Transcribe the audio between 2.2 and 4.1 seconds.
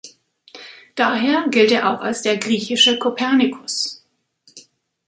der „griechische Kopernikus“.